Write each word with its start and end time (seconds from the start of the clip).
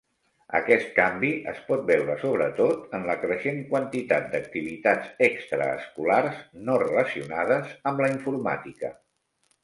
Aquest 0.59 0.85
canvi 0.93 1.27
es 1.49 1.57
pot 1.65 1.81
veure 1.89 2.13
sobretot 2.21 2.95
en 2.99 3.03
la 3.09 3.15
creixent 3.25 3.59
quantitat 3.73 4.25
d'activitats 4.31 5.11
extraescolars 5.27 6.39
no 6.71 6.79
relacionades 6.85 7.75
amb 7.93 8.03
la 8.05 8.09
informàtica. 8.15 8.91